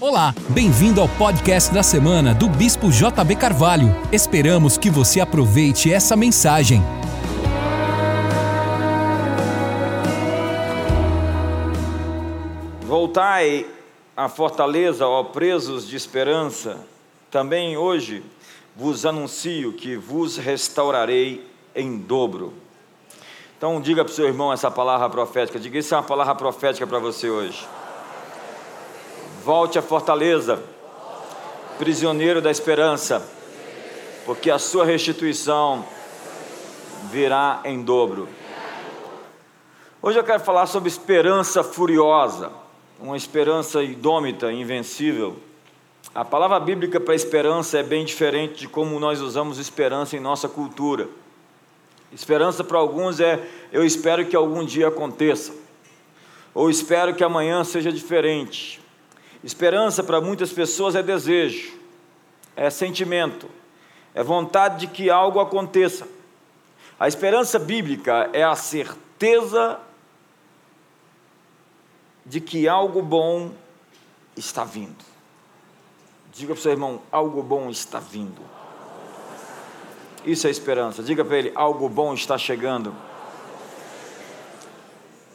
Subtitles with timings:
[0.00, 3.88] Olá, bem-vindo ao podcast da semana do Bispo JB Carvalho.
[4.12, 6.80] Esperamos que você aproveite essa mensagem.
[12.82, 13.66] Voltai
[14.16, 16.78] à fortaleza, ó presos de esperança.
[17.28, 18.22] Também hoje
[18.76, 21.44] vos anuncio que vos restaurarei
[21.74, 22.54] em dobro.
[23.56, 25.58] Então diga para o seu irmão essa palavra profética.
[25.58, 27.66] Diga isso é uma palavra profética para você hoje.
[29.48, 30.62] Volte à fortaleza,
[31.78, 33.26] prisioneiro da esperança,
[34.26, 35.86] porque a sua restituição
[37.10, 38.28] virá em dobro.
[40.02, 42.52] Hoje eu quero falar sobre esperança furiosa,
[43.00, 45.38] uma esperança indômita, invencível.
[46.14, 50.46] A palavra bíblica para esperança é bem diferente de como nós usamos esperança em nossa
[50.46, 51.08] cultura.
[52.12, 55.54] Esperança para alguns é eu espero que algum dia aconteça,
[56.52, 58.86] ou espero que amanhã seja diferente.
[59.42, 61.78] Esperança para muitas pessoas é desejo,
[62.56, 63.48] é sentimento,
[64.14, 66.08] é vontade de que algo aconteça.
[66.98, 69.78] A esperança bíblica é a certeza
[72.26, 73.52] de que algo bom
[74.36, 75.04] está vindo.
[76.32, 78.42] Diga para o seu irmão: algo bom está vindo.
[80.24, 81.02] Isso é esperança.
[81.02, 82.94] Diga para ele: algo bom está chegando.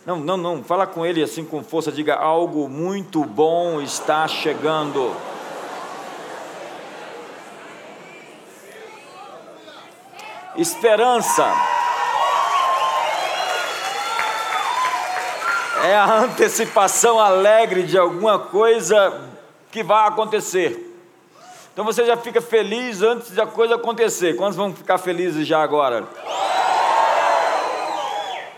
[0.05, 0.63] Não, não, não.
[0.63, 1.91] Fala com ele assim com força.
[1.91, 5.15] Diga: algo muito bom está chegando.
[10.55, 11.51] Esperança
[15.83, 19.21] é a antecipação alegre de alguma coisa
[19.71, 20.91] que vai acontecer.
[21.73, 24.35] Então você já fica feliz antes da coisa acontecer.
[24.35, 26.07] Quantos vão ficar felizes já agora?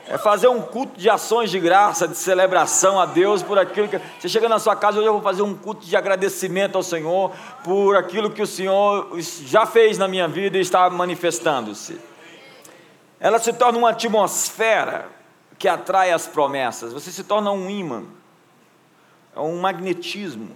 [0.08, 4.00] É fazer um culto de ações de graça, de celebração a Deus por aquilo que.
[4.20, 7.32] Você chega na sua casa, hoje eu vou fazer um culto de agradecimento ao Senhor
[7.64, 12.00] por aquilo que o Senhor já fez na minha vida e está manifestando-se.
[13.20, 15.10] Ela se torna uma atmosfera
[15.58, 16.94] que atrai as promessas.
[16.94, 18.04] Você se torna um imã,
[19.36, 20.52] é um magnetismo.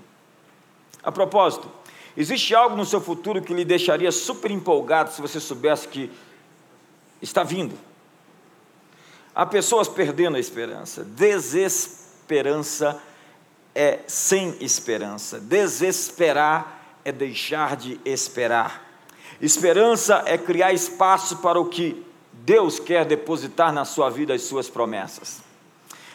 [1.01, 1.71] A propósito,
[2.15, 6.11] existe algo no seu futuro que lhe deixaria super empolgado se você soubesse que
[7.19, 7.88] está vindo.
[9.39, 11.01] Há pessoas perdendo a esperança.
[11.01, 13.01] Desesperança
[13.73, 15.39] é sem esperança.
[15.39, 18.85] Desesperar é deixar de esperar.
[19.39, 24.67] Esperança é criar espaço para o que Deus quer depositar na sua vida as suas
[24.67, 25.41] promessas.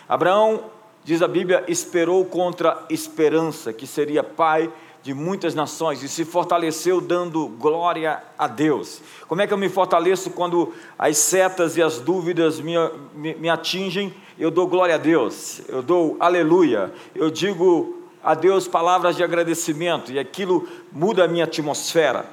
[0.07, 0.71] Abraão,
[1.03, 4.71] diz a Bíblia, esperou contra esperança, que seria pai
[5.05, 9.03] de muitas nações e se fortaleceu dando glória a Deus.
[9.29, 12.73] Como é que eu me fortaleço quando as setas e as dúvidas me,
[13.15, 14.15] me, me atingem?
[14.39, 20.11] Eu dou glória a Deus, eu dou aleluia, eu digo a Deus palavras de agradecimento
[20.11, 22.25] e aquilo muda a minha atmosfera.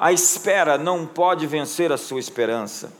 [0.00, 2.90] A espera não pode vencer a sua esperança.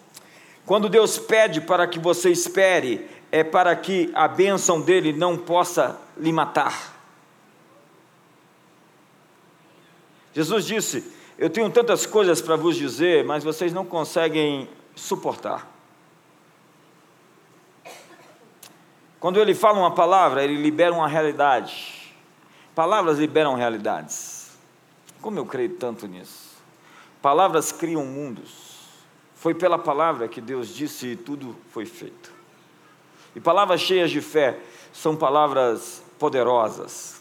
[0.66, 5.98] Quando Deus pede para que você espere, é para que a bênção dele não possa
[6.18, 6.97] lhe matar.
[10.32, 15.66] Jesus disse: Eu tenho tantas coisas para vos dizer, mas vocês não conseguem suportar.
[19.20, 22.14] Quando ele fala uma palavra, ele libera uma realidade.
[22.74, 24.56] Palavras liberam realidades.
[25.20, 26.56] Como eu creio tanto nisso?
[27.20, 28.68] Palavras criam mundos.
[29.34, 32.32] Foi pela palavra que Deus disse e tudo foi feito.
[33.34, 34.58] E palavras cheias de fé
[34.92, 37.20] são palavras poderosas.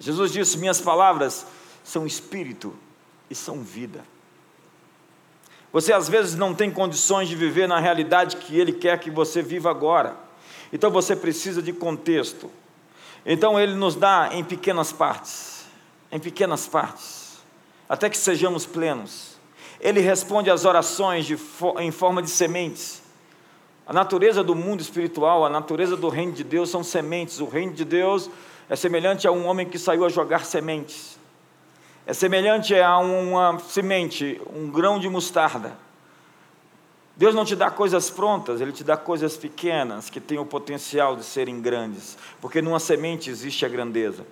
[0.00, 1.46] Jesus disse: Minhas palavras
[1.88, 2.74] são espírito
[3.30, 4.04] e são vida.
[5.72, 9.40] Você às vezes não tem condições de viver na realidade que Ele quer que você
[9.40, 10.14] viva agora.
[10.70, 12.50] Então você precisa de contexto.
[13.24, 15.64] Então Ele nos dá em pequenas partes,
[16.12, 17.38] em pequenas partes,
[17.88, 19.38] até que sejamos plenos.
[19.80, 21.38] Ele responde às orações de,
[21.78, 23.02] em forma de sementes.
[23.86, 27.40] A natureza do mundo espiritual, a natureza do reino de Deus são sementes.
[27.40, 28.28] O reino de Deus
[28.68, 31.17] é semelhante a um homem que saiu a jogar sementes.
[32.08, 35.76] É semelhante a uma semente, um grão de mostarda.
[37.14, 41.16] Deus não te dá coisas prontas, Ele te dá coisas pequenas que têm o potencial
[41.16, 44.26] de serem grandes, porque numa semente existe a grandeza.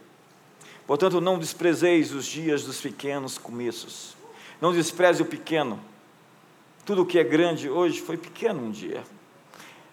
[0.87, 4.17] Portanto, não desprezeis os dias dos pequenos começos.
[4.59, 5.79] Não despreze o pequeno.
[6.87, 9.05] Tudo que é grande hoje foi pequeno um dia.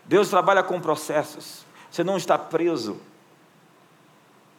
[0.06, 1.66] Deus trabalha com processos.
[1.92, 2.96] Você não está preso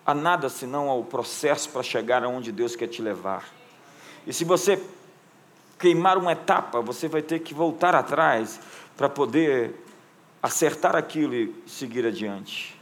[0.06, 3.48] a nada senão ao processo para chegar aonde Deus quer te levar.
[4.26, 4.82] E se você
[5.78, 8.60] queimar uma etapa, você vai ter que voltar atrás
[8.96, 9.74] para poder
[10.42, 12.78] acertar aquilo e seguir adiante.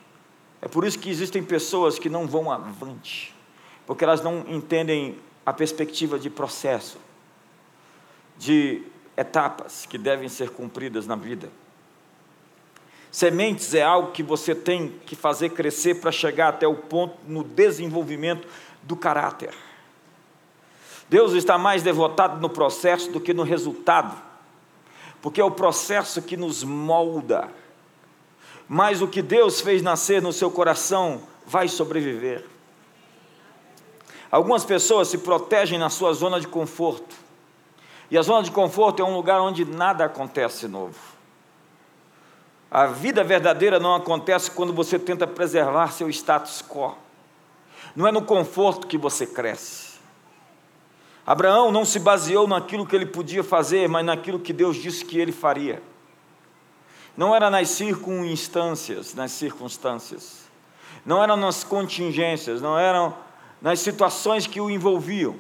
[0.60, 3.34] É por isso que existem pessoas que não vão avante,
[3.86, 6.98] porque elas não entendem a perspectiva de processo,
[8.38, 8.82] de
[9.16, 11.50] etapas que devem ser cumpridas na vida.
[13.12, 17.44] Sementes é algo que você tem que fazer crescer para chegar até o ponto no
[17.44, 18.48] desenvolvimento
[18.82, 19.52] do caráter.
[21.10, 24.16] Deus está mais devotado no processo do que no resultado,
[25.20, 27.50] porque é o processo que nos molda.
[28.66, 32.46] Mas o que Deus fez nascer no seu coração vai sobreviver.
[34.30, 37.14] Algumas pessoas se protegem na sua zona de conforto.
[38.10, 41.11] E a zona de conforto é um lugar onde nada acontece novo.
[42.74, 46.96] A vida verdadeira não acontece quando você tenta preservar seu status quo.
[47.94, 49.98] Não é no conforto que você cresce.
[51.26, 55.18] Abraão não se baseou naquilo que ele podia fazer, mas naquilo que Deus disse que
[55.18, 55.82] ele faria.
[57.14, 60.44] Não era nas circunstâncias, nas circunstâncias.
[61.04, 63.14] Não eram nas contingências, não eram
[63.60, 65.36] nas situações que o envolviam,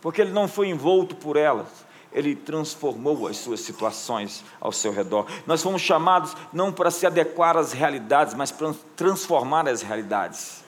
[0.00, 1.68] porque ele não foi envolto por elas,
[2.14, 5.26] ele transformou as suas situações ao seu redor.
[5.46, 10.62] Nós fomos chamados não para se adequar às realidades, mas para transformar as realidades.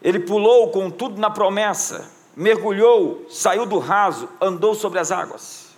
[0.00, 5.68] Ele pulou com tudo na promessa, mergulhou, saiu do raso, andou sobre as águas.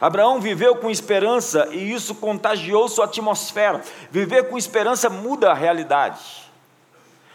[0.00, 3.82] Abraão viveu com esperança e isso contagiou sua atmosfera.
[4.10, 6.50] Viver com esperança muda a realidade.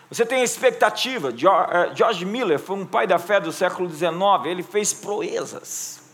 [0.09, 1.29] Você tem a expectativa.
[1.29, 4.13] Eh, George Miller foi um pai da fé do século XIX,
[4.45, 6.05] ele fez proezas.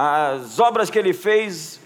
[0.00, 1.80] As obras que ele fez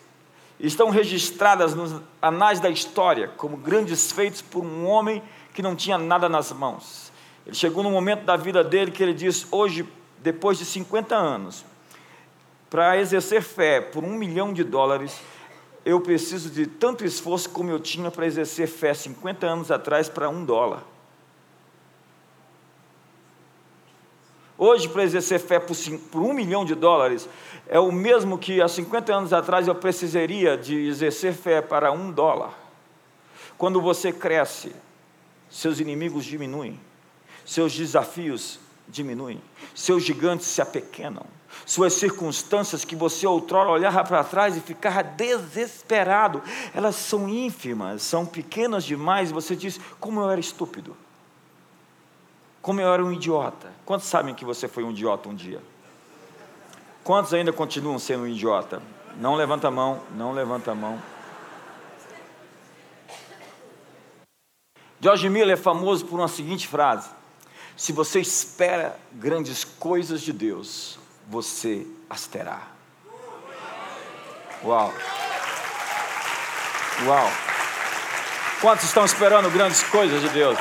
[0.61, 5.23] estão registradas nos anais da história como grandes feitos por um homem
[5.55, 7.11] que não tinha nada nas mãos.
[7.47, 9.89] Ele chegou no momento da vida dele que ele disse: Hoje,
[10.19, 11.65] depois de 50 anos,
[12.69, 15.19] para exercer fé por um milhão de dólares,
[15.83, 20.29] eu preciso de tanto esforço como eu tinha para exercer fé 50 anos atrás para
[20.29, 20.83] um dólar.
[24.65, 25.77] Hoje, para exercer fé por,
[26.13, 27.29] por um milhão de dólares,
[27.73, 32.13] é o mesmo que há 50 anos atrás eu precisaria de exercer fé para um
[32.13, 32.53] dólar.
[33.57, 34.77] Quando você cresce,
[35.49, 36.79] seus inimigos diminuem,
[37.47, 39.41] seus desafios diminuem,
[39.75, 41.25] seus gigantes se apequenam
[41.65, 46.43] suas circunstâncias que você outrora olhava para trás e ficava desesperado,
[46.75, 50.97] elas são ínfimas, são pequenas demais, você diz: como eu era estúpido,
[52.61, 53.73] como eu era um idiota.
[53.85, 55.61] Quantos sabem que você foi um idiota um dia?
[57.05, 58.81] Quantos ainda continuam sendo um idiota?
[59.17, 61.03] Não levanta a mão, não levanta a mão.
[65.01, 67.11] George Miller é famoso por uma seguinte frase:
[67.77, 70.97] Se você espera grandes coisas de Deus,
[71.29, 72.69] você as terá.
[74.65, 74.95] Uau!
[77.05, 77.31] Uau!
[78.61, 80.57] Quantos estão esperando grandes coisas de Deus?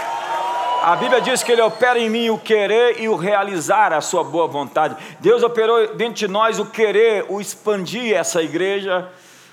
[0.83, 4.23] A Bíblia diz que Ele opera em mim o querer e o realizar a sua
[4.23, 4.97] boa vontade.
[5.19, 9.07] Deus operou dentro de nós o querer, o expandir essa igreja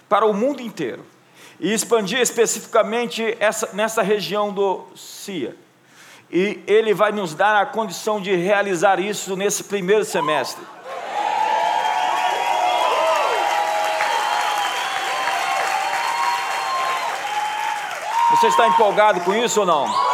[0.08, 1.04] para o mundo inteiro.
[1.60, 5.54] E expandir especificamente essa, nessa região do CIA.
[6.30, 10.64] E Ele vai nos dar a condição de realizar isso nesse primeiro semestre.
[18.30, 20.07] Você está empolgado com isso ou não?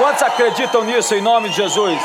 [0.00, 2.00] Quantos acreditam nisso em nome de Jesus?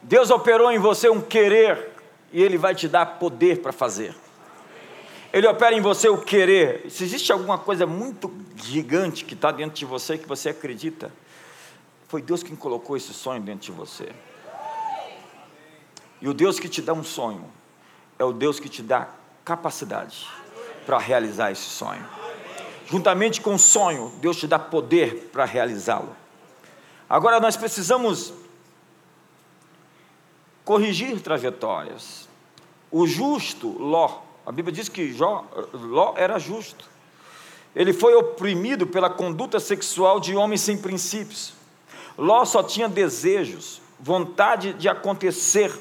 [0.00, 1.90] Deus operou em você um querer
[2.32, 4.16] e Ele vai te dar poder para fazer.
[5.34, 6.90] Ele opera em você o querer.
[6.90, 11.12] Se existe alguma coisa muito gigante que está dentro de você que você acredita,
[12.08, 14.08] foi Deus quem colocou esse sonho dentro de você.
[16.22, 17.44] E o Deus que te dá um sonho
[18.18, 19.10] é o Deus que te dá
[19.44, 20.26] capacidade
[20.86, 22.21] para realizar esse sonho.
[22.86, 26.14] Juntamente com o sonho, Deus te dá poder para realizá-lo.
[27.08, 28.32] Agora nós precisamos
[30.64, 32.28] corrigir trajetórias.
[32.90, 36.90] O justo Ló, a Bíblia diz que Jó, Ló era justo.
[37.74, 41.54] Ele foi oprimido pela conduta sexual de homens sem princípios.
[42.18, 45.72] Ló só tinha desejos, vontade de acontecer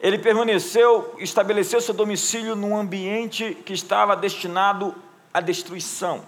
[0.00, 4.94] ele permaneceu, estabeleceu seu domicílio num ambiente que estava destinado
[5.32, 6.22] à destruição.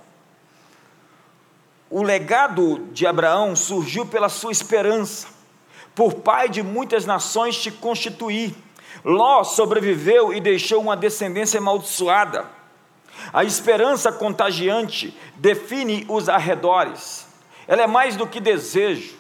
[1.90, 5.28] O legado de Abraão surgiu pela sua esperança.
[5.94, 8.54] Por pai de muitas nações te constituir.
[9.04, 12.47] Ló sobreviveu e deixou uma descendência amaldiçoada.
[13.32, 17.26] A esperança contagiante define os arredores.
[17.66, 19.14] Ela é mais do que desejo.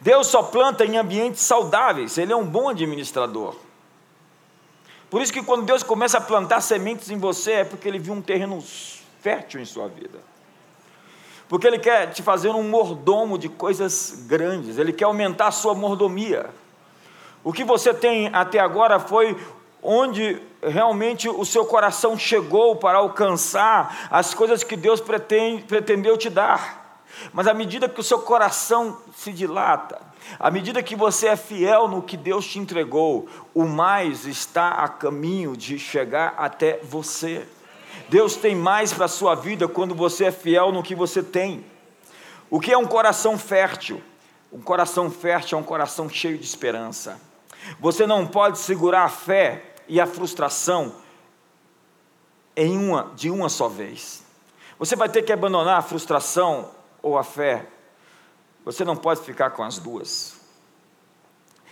[0.00, 3.56] Deus só planta em ambientes saudáveis, Ele é um bom administrador.
[5.10, 8.12] Por isso que quando Deus começa a plantar sementes em você, é porque Ele viu
[8.12, 8.62] um terreno
[9.20, 10.18] fértil em sua vida.
[11.48, 15.74] Porque Ele quer te fazer um mordomo de coisas grandes, Ele quer aumentar a sua
[15.74, 16.50] mordomia.
[17.44, 19.36] O que você tem até agora foi
[19.80, 26.28] onde realmente o seu coração chegou para alcançar as coisas que Deus pretende, pretendeu te
[26.28, 27.00] dar.
[27.32, 30.00] Mas à medida que o seu coração se dilata,
[30.38, 34.88] à medida que você é fiel no que Deus te entregou, o mais está a
[34.88, 37.46] caminho de chegar até você.
[38.08, 41.64] Deus tem mais para a sua vida quando você é fiel no que você tem.
[42.48, 44.02] O que é um coração fértil?
[44.52, 47.20] Um coração fértil é um coração cheio de esperança.
[47.80, 50.94] Você não pode segurar a fé e a frustração
[52.56, 54.24] em uma, de uma só vez.
[54.78, 56.70] Você vai ter que abandonar a frustração
[57.02, 57.66] ou a fé.
[58.66, 60.34] Você não pode ficar com as duas.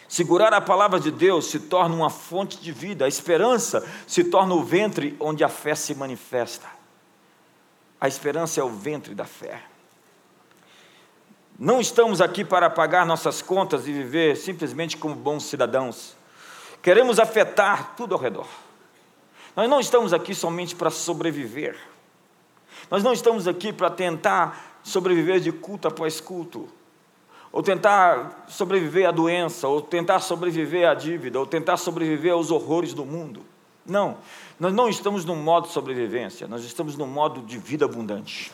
[0.08, 4.54] Segurar a palavra de Deus se torna uma fonte de vida, a esperança se torna
[4.54, 6.68] o ventre onde a fé se manifesta.
[8.00, 9.60] A esperança é o ventre da fé.
[11.58, 16.16] Não estamos aqui para pagar nossas contas e viver simplesmente como bons cidadãos.
[16.80, 18.46] Queremos afetar tudo ao redor.
[19.56, 21.76] Nós não estamos aqui somente para sobreviver.
[22.88, 26.68] Nós não estamos aqui para tentar sobreviver de culto após culto,
[27.54, 32.92] ou tentar sobreviver à doença, ou tentar sobreviver à dívida, ou tentar sobreviver aos horrores
[32.92, 33.42] do mundo.
[33.86, 34.18] Não,
[34.58, 38.50] nós não estamos no modo de sobrevivência, nós estamos no modo de vida abundante.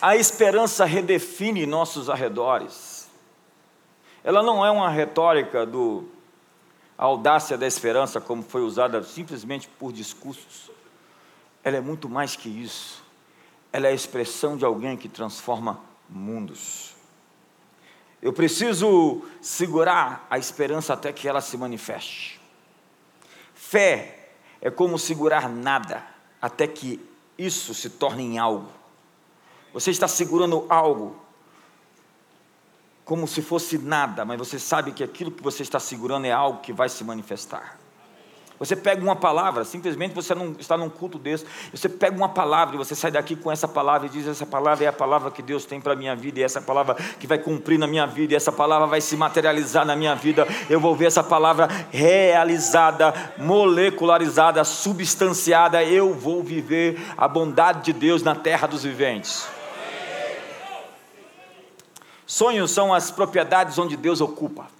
[0.00, 3.10] A esperança redefine nossos arredores.
[4.24, 6.04] Ela não é uma retórica do
[6.96, 10.70] a audácia da esperança, como foi usada simplesmente por discursos.
[11.62, 13.02] Ela é muito mais que isso
[13.70, 16.89] ela é a expressão de alguém que transforma mundos.
[18.22, 22.40] Eu preciso segurar a esperança até que ela se manifeste.
[23.54, 26.04] Fé é como segurar nada
[26.40, 27.00] até que
[27.38, 28.68] isso se torne em algo.
[29.72, 31.16] Você está segurando algo
[33.04, 36.60] como se fosse nada, mas você sabe que aquilo que você está segurando é algo
[36.60, 37.79] que vai se manifestar.
[38.60, 42.74] Você pega uma palavra, simplesmente você não está num culto desse, você pega uma palavra
[42.74, 45.40] e você sai daqui com essa palavra e diz: essa palavra é a palavra que
[45.40, 48.34] Deus tem para a minha vida, e essa palavra que vai cumprir na minha vida,
[48.34, 50.46] e essa palavra vai se materializar na minha vida.
[50.68, 55.82] Eu vou ver essa palavra realizada, molecularizada, substanciada.
[55.82, 59.48] Eu vou viver a bondade de Deus na terra dos viventes.
[62.26, 64.79] Sonhos são as propriedades onde Deus ocupa.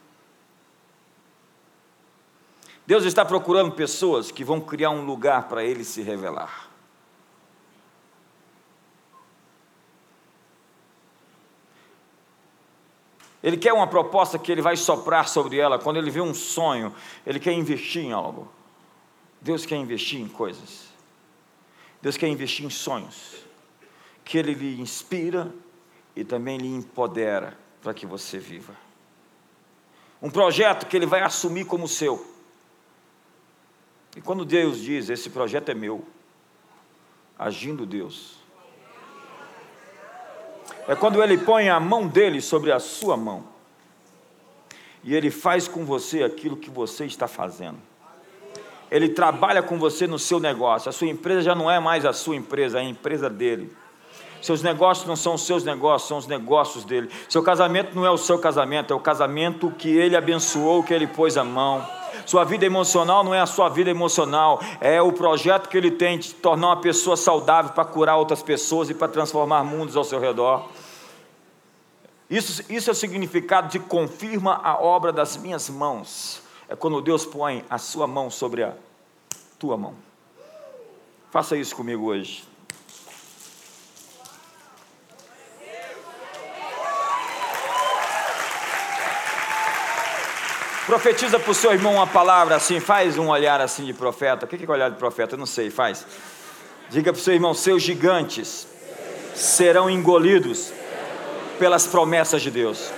[2.91, 6.69] Deus está procurando pessoas que vão criar um lugar para Ele se revelar.
[13.41, 15.79] Ele quer uma proposta que ele vai soprar sobre ela.
[15.79, 16.93] Quando ele vê um sonho,
[17.25, 18.51] ele quer investir em algo.
[19.41, 20.89] Deus quer investir em coisas.
[22.03, 23.37] Deus quer investir em sonhos.
[24.25, 25.55] Que ele lhe inspira
[26.17, 28.75] e também lhe empodera para que você viva.
[30.21, 32.30] Um projeto que ele vai assumir como seu.
[34.17, 36.05] E quando Deus diz: Esse projeto é meu,
[37.39, 38.37] agindo Deus,
[40.89, 43.45] é quando Ele põe a mão dele sobre a sua mão,
[45.05, 47.79] e Ele faz com você aquilo que você está fazendo.
[48.91, 50.89] Ele trabalha com você no seu negócio.
[50.89, 53.73] A sua empresa já não é mais a sua empresa, é a empresa dele.
[54.43, 57.09] Seus negócios não são os seus negócios, são os negócios dele.
[57.29, 61.07] Seu casamento não é o seu casamento, é o casamento que ele abençoou, que ele
[61.07, 61.87] pôs a mão.
[62.27, 66.19] Sua vida emocional não é a sua vida emocional, é o projeto que ele tem
[66.19, 70.21] de tornar uma pessoa saudável para curar outras pessoas e para transformar mundos ao seu
[70.21, 70.69] redor.
[72.29, 76.43] Isso, isso é o significado de confirma a obra das minhas mãos.
[76.69, 78.75] É quando Deus põe a sua mão sobre a
[79.59, 79.95] tua mão.
[81.31, 82.45] Faça isso comigo hoje.
[90.91, 94.45] Profetiza para o seu irmão uma palavra assim, faz um olhar assim de profeta.
[94.45, 95.37] O que é olhar de profeta?
[95.37, 96.05] Eu não sei, faz.
[96.89, 98.67] Diga para o seu irmão: seus gigantes
[99.33, 100.73] serão engolidos
[101.61, 102.91] pelas promessas de Deus.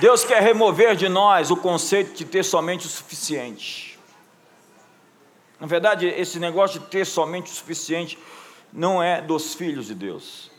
[0.00, 4.00] Deus quer remover de nós o conceito de ter somente o suficiente.
[5.60, 8.18] Na verdade, esse negócio de ter somente o suficiente
[8.72, 10.50] não é dos filhos de Deus.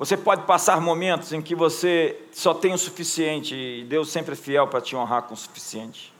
[0.00, 4.34] Você pode passar momentos em que você só tem o suficiente e Deus sempre é
[4.34, 6.10] fiel para te honrar com o suficiente.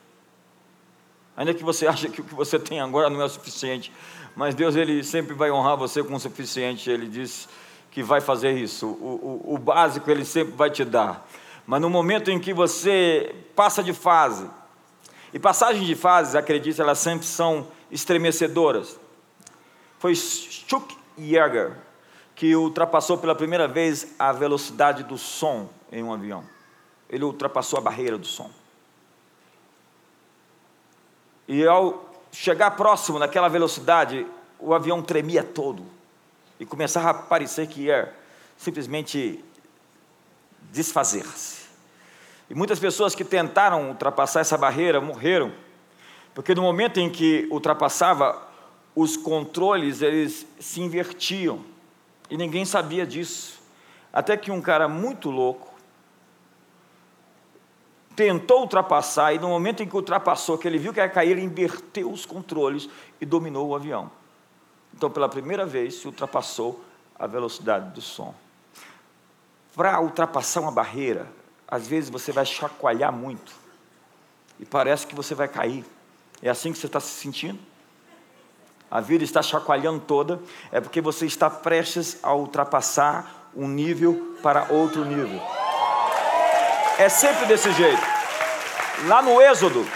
[1.35, 3.91] Ainda que você ache que o que você tem agora não é o suficiente,
[4.37, 6.91] mas Deus ele sempre vai honrar você com o suficiente.
[6.91, 7.49] Ele diz
[7.91, 8.87] que vai fazer isso.
[8.87, 11.27] O, o, o básico ele sempre vai te dar.
[11.67, 14.47] Mas no momento em que você passa de fase,
[15.33, 19.01] e passagens de fases, acredite, elas sempre são estremecedoras.
[19.99, 21.89] Foi Chuck Yeager
[22.41, 26.43] que ultrapassou pela primeira vez a velocidade do som em um avião.
[27.07, 28.51] Ele ultrapassou a barreira do som.
[31.47, 34.27] E ao chegar próximo daquela velocidade,
[34.59, 35.85] o avião tremia todo
[36.59, 38.11] e começava a parecer que ia
[38.57, 39.45] simplesmente
[40.73, 41.67] desfazer-se.
[42.49, 45.53] E muitas pessoas que tentaram ultrapassar essa barreira morreram,
[46.35, 48.49] porque no momento em que ultrapassava,
[48.97, 51.69] os controles eles se invertiam
[52.31, 53.61] e ninguém sabia disso.
[54.13, 55.71] Até que um cara muito louco
[58.15, 61.43] tentou ultrapassar e no momento em que ultrapassou, que ele viu que ia cair, ele
[61.43, 62.89] inverteu os controles
[63.21, 64.11] e dominou o avião.
[64.95, 66.85] Então, pela primeira vez, se ultrapassou
[67.19, 68.35] a velocidade do som.
[69.75, 71.31] Para ultrapassar uma barreira,
[71.67, 73.53] às vezes você vai chacoalhar muito
[74.59, 75.85] e parece que você vai cair.
[76.43, 77.70] É assim que você está se sentindo?
[78.91, 80.41] A vida está chacoalhando toda,
[80.73, 85.41] é porque você está prestes a ultrapassar um nível para outro nível.
[86.99, 88.03] É sempre desse jeito.
[89.07, 89.87] Lá no Êxodo,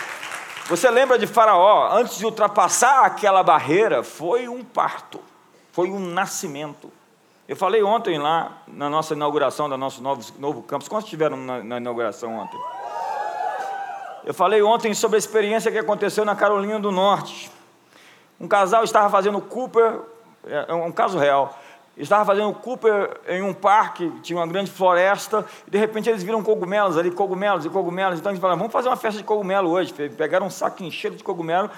[0.66, 5.20] você lembra de Faraó, antes de ultrapassar aquela barreira, foi um parto,
[5.72, 6.90] foi um nascimento.
[7.46, 11.62] Eu falei ontem lá, na nossa inauguração do nosso novo, novo campus, quantos estiveram na,
[11.62, 12.58] na inauguração ontem?
[14.24, 17.50] Eu falei ontem sobre a experiência que aconteceu na Carolina do Norte.
[18.40, 20.00] Um casal estava fazendo Cooper,
[20.46, 21.58] é, é um caso real,
[21.96, 26.42] estava fazendo Cooper em um parque, tinha uma grande floresta, e de repente eles viram
[26.42, 28.18] cogumelos ali, cogumelos e cogumelos.
[28.18, 29.92] Então eles falaram: vamos fazer uma festa de cogumelo hoje.
[29.92, 31.70] Pegaram um saco cheio de cogumelo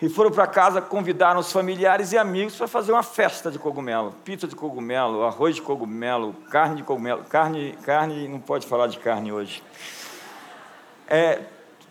[0.00, 4.14] e foram para casa, convidaram os familiares e amigos para fazer uma festa de cogumelo.
[4.24, 7.24] Pizza de cogumelo, arroz de cogumelo, carne de cogumelo.
[7.24, 9.62] Carne, carne não pode falar de carne hoje.
[11.08, 11.40] É,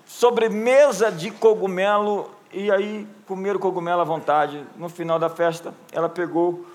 [0.05, 4.65] sobremesa de cogumelo, e aí comeram cogumelo à vontade.
[4.77, 6.65] No final da festa, ela pegou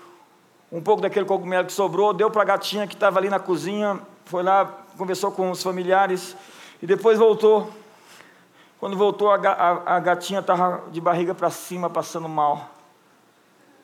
[0.71, 3.99] um pouco daquele cogumelo que sobrou, deu para a gatinha que estava ali na cozinha,
[4.23, 4.65] foi lá,
[4.97, 6.37] conversou com os familiares
[6.81, 7.69] e depois voltou.
[8.79, 12.69] Quando voltou, a, a, a gatinha estava de barriga para cima, passando mal.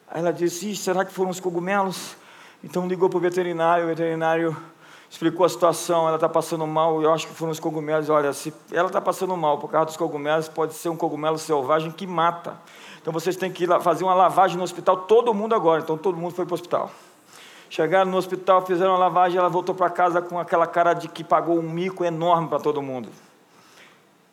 [0.09, 2.15] Aí ela disse: será que foram os cogumelos?
[2.63, 4.55] Então ligou para o veterinário, o veterinário
[5.09, 8.09] explicou a situação, ela está passando mal, eu acho que foram os cogumelos.
[8.09, 11.91] Olha, se ela está passando mal por causa dos cogumelos, pode ser um cogumelo selvagem
[11.91, 12.57] que mata.
[13.01, 15.81] Então vocês têm que ir fazer uma lavagem no hospital, todo mundo agora.
[15.81, 16.91] Então todo mundo foi para o hospital.
[17.69, 21.23] Chegaram no hospital, fizeram a lavagem, ela voltou para casa com aquela cara de que
[21.23, 23.09] pagou um mico enorme para todo mundo.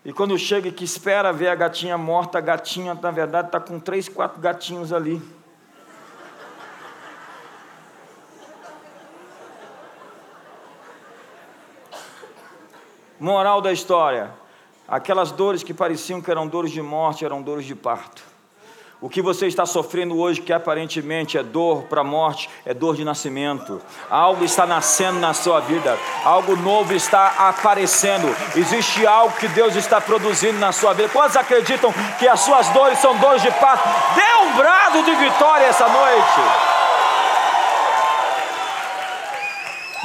[0.05, 3.59] E quando chega e que espera ver a gatinha morta, a gatinha, na verdade, está
[3.59, 5.21] com três, quatro gatinhos ali.
[13.19, 14.31] Moral da história:
[14.87, 18.23] aquelas dores que pareciam que eram dores de morte eram dores de parto.
[18.99, 22.97] O que você está sofrendo hoje, que aparentemente é dor para a morte, é dor
[22.97, 23.81] de nascimento.
[24.09, 28.27] Algo está nascendo na sua vida, algo novo está aparecendo.
[28.57, 31.11] Existe algo que Deus está produzindo na sua vida.
[31.11, 33.87] Quantos acreditam que as suas dores são dores de parto?
[34.15, 36.76] Dê um brado de vitória essa noite.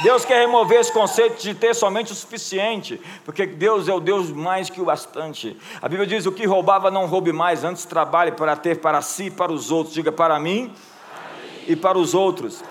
[0.02, 4.30] Deus quer remover esse conceito de ter somente o suficiente, porque Deus é o Deus
[4.30, 5.56] mais que o bastante.
[5.80, 9.26] A Bíblia diz: o que roubava não roube mais, antes trabalhe para ter para si
[9.26, 9.94] e para os outros.
[9.94, 10.72] Diga para mim
[11.66, 12.62] e para os outros.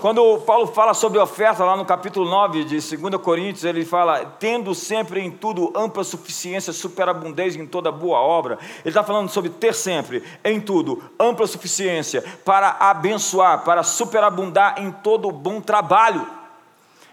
[0.00, 4.72] Quando Paulo fala sobre oferta, lá no capítulo 9 de 2 Coríntios, ele fala: tendo
[4.72, 8.58] sempre em tudo ampla suficiência, superabundez em toda boa obra.
[8.84, 14.92] Ele está falando sobre ter sempre, em tudo, ampla suficiência para abençoar, para superabundar em
[14.92, 16.37] todo bom trabalho.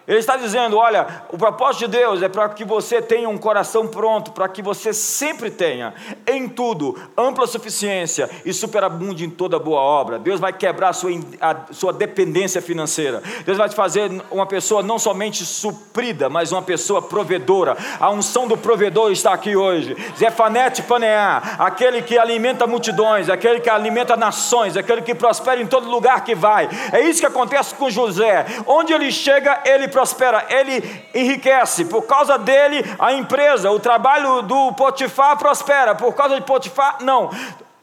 [0.08, 3.88] Ele está dizendo: olha, o propósito de Deus é para que você tenha um coração
[3.88, 5.94] pronto, para que você sempre tenha,
[6.28, 10.20] em tudo, ampla suficiência e superabunde em toda boa obra.
[10.20, 13.22] Deus vai quebrar a sua, a sua dependência financeira.
[13.46, 17.76] Deus vai te fazer uma pessoa não somente suprida, mas uma pessoa provedora.
[18.00, 19.96] A unção do provedor está aqui hoje.
[20.18, 25.90] Zefanete Paneá, aquele que alimenta multidões, aquele que alimenta nações, aquele que prospera em todo
[25.90, 26.70] lugar que vai.
[26.92, 28.46] É isso que acontece com José.
[28.66, 31.86] Onde ele chega, ele prospera, ele enriquece.
[31.86, 35.96] Por causa dele, a empresa, o trabalho do Potifar prospera.
[35.96, 37.30] Por causa de Potifar, não.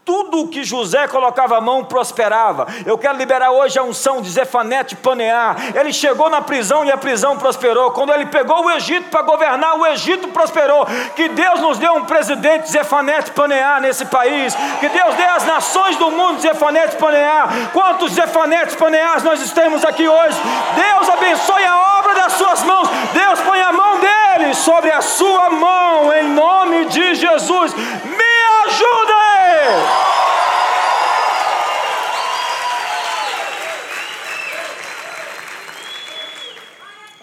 [0.04, 2.66] Tudo que José colocava a mão prosperava.
[2.84, 5.56] Eu quero liberar hoje a unção de Zefanete Panear.
[5.74, 7.92] Ele chegou na prisão e a prisão prosperou.
[7.92, 10.86] Quando ele pegou o Egito para governar, o Egito prosperou.
[11.14, 14.54] Que Deus nos dê um presidente Zefanete Panear nesse país.
[14.80, 17.70] Que Deus dê às nações do mundo Zefanete Panear.
[17.72, 20.36] Quantos Zefanetes Panears nós temos aqui hoje?
[20.74, 22.88] Deus abençoe a obra das suas mãos.
[23.12, 27.72] Deus põe a mão dele sobre a sua mão em nome de Jesus.
[27.74, 29.31] Me ajuda.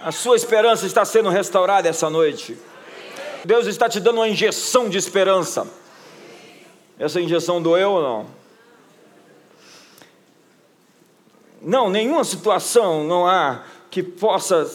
[0.01, 2.57] A sua esperança está sendo restaurada essa noite.
[3.45, 5.67] Deus está te dando uma injeção de esperança.
[6.97, 8.25] Essa injeção doeu ou não?
[11.61, 14.69] Não, nenhuma situação não há que possa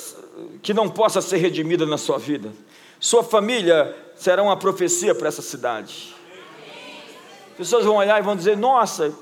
[0.62, 2.52] que não possa ser redimida na sua vida.
[2.98, 6.14] Sua família será uma profecia para essa cidade.
[7.56, 9.14] Pessoas vão olhar e vão dizer: "Nossa,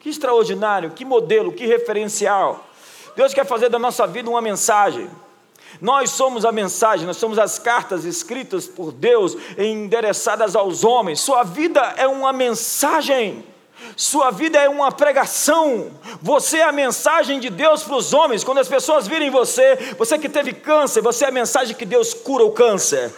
[0.00, 2.66] que extraordinário, que modelo, que referencial".
[3.14, 5.08] Deus quer fazer da nossa vida uma mensagem.
[5.80, 11.20] Nós somos a mensagem, nós somos as cartas escritas por Deus, endereçadas aos homens.
[11.20, 13.44] Sua vida é uma mensagem.
[13.96, 15.90] Sua vida é uma pregação.
[16.20, 18.44] Você é a mensagem de Deus para os homens.
[18.44, 22.14] Quando as pessoas virem você, você que teve câncer, você é a mensagem que Deus
[22.14, 23.12] cura o câncer.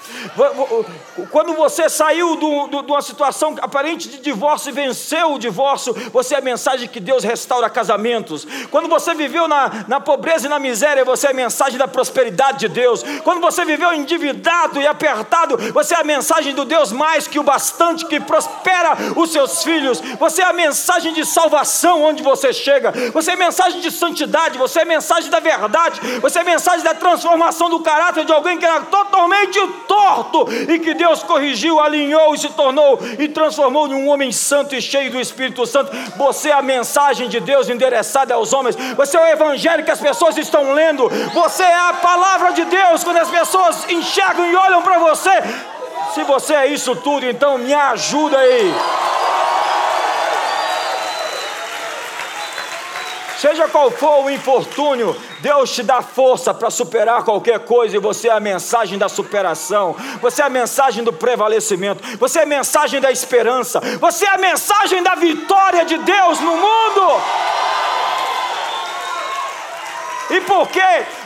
[1.31, 6.39] Quando você saiu de uma situação aparente de divórcio e venceu o divórcio, você é
[6.39, 8.47] a mensagem que Deus restaura casamentos.
[8.71, 12.61] Quando você viveu na, na pobreza e na miséria, você é a mensagem da prosperidade
[12.61, 13.03] de Deus.
[13.23, 17.43] Quando você viveu endividado e apertado, você é a mensagem do Deus mais que o
[17.43, 20.01] bastante que prospera os seus filhos.
[20.19, 24.81] Você é a mensagem de salvação onde você chega, você é mensagem de santidade, você
[24.81, 28.81] é mensagem da verdade, você é mensagem da transformação do caráter de alguém que era
[28.83, 34.33] totalmente torto e que Deus corrigiu, alinhou e se tornou e transformou em um homem
[34.33, 35.91] santo e cheio do Espírito Santo.
[36.17, 40.01] Você é a mensagem de Deus endereçada aos homens, você é o evangelho que as
[40.01, 44.83] pessoas estão lendo, você é a palavra de Deus quando as pessoas enxergam e olham
[44.83, 45.31] para você.
[46.15, 48.75] Se você é isso tudo, então me ajuda aí.
[53.45, 58.29] Seja qual for o infortúnio, Deus te dá força para superar qualquer coisa e você
[58.29, 63.03] é a mensagem da superação, você é a mensagem do prevalecimento, você é a mensagem
[63.03, 67.21] da esperança, você é a mensagem da vitória de Deus no mundo.
[70.35, 70.81] E porque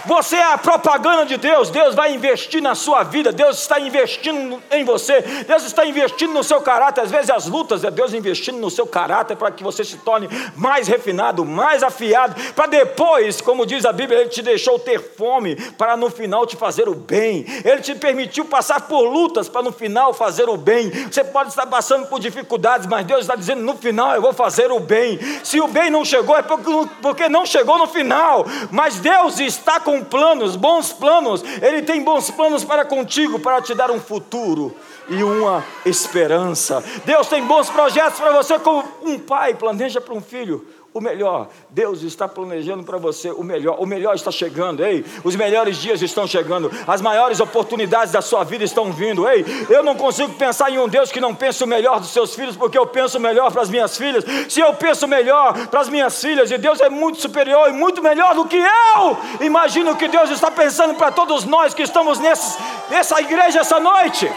[0.05, 4.63] você é a propaganda de Deus, Deus vai investir na sua vida, Deus está investindo
[4.71, 7.01] em você, Deus está investindo no seu caráter.
[7.01, 10.29] Às vezes as lutas é Deus investindo no seu caráter para que você se torne
[10.55, 15.57] mais refinado, mais afiado, para depois, como diz a Bíblia, Ele te deixou ter fome
[15.79, 17.47] para no final te fazer o bem.
[17.65, 20.91] Ele te permitiu passar por lutas para no final fazer o bem.
[21.11, 24.71] Você pode estar passando por dificuldades, mas Deus está dizendo no final eu vou fazer
[24.71, 25.19] o bem.
[25.43, 30.05] Se o bem não chegou é porque não chegou no final, mas Deus está com
[30.05, 31.43] planos, bons planos.
[31.63, 34.75] Ele tem bons planos para contigo, para te dar um futuro
[35.09, 36.83] e uma esperança.
[37.05, 40.67] Deus tem bons projetos para você, como um pai planeja para um filho
[40.99, 41.49] o melhor.
[41.71, 43.77] Deus está planejando para você o melhor.
[43.79, 45.05] O melhor está chegando, ei.
[45.25, 46.71] Os melhores dias estão chegando.
[46.87, 49.45] As maiores oportunidades da sua vida estão vindo, ei.
[49.71, 52.57] Eu não consigo pensar em um Deus que não pense o melhor dos seus filhos,
[52.57, 54.25] porque eu penso melhor para as minhas filhas.
[54.49, 58.03] Se eu penso melhor para as minhas filhas, e Deus é muito superior e muito
[58.03, 63.21] melhor do que eu, imagino que Deus está pensando para todos nós que estamos nessa
[63.21, 64.31] igreja essa noite.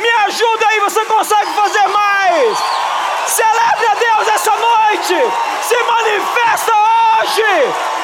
[0.00, 2.58] Me ajuda aí, você consegue fazer mais.
[3.26, 5.14] Celebre a Deus essa noite.
[5.62, 8.00] Se manifesta hoje.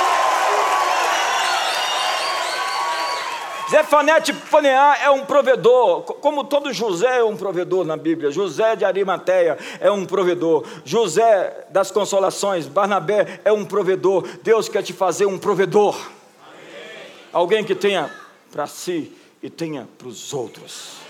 [3.70, 8.30] Zefanete Paneá é um provedor, como todo José é um provedor na Bíblia.
[8.30, 10.64] José de Arimateia é um provedor.
[10.84, 14.24] José das Consolações, Barnabé é um provedor.
[14.42, 15.96] Deus quer te fazer um provedor.
[15.96, 17.10] Amém.
[17.32, 18.08] Alguém que tenha
[18.52, 19.12] para si
[19.42, 21.05] e tenha para os outros.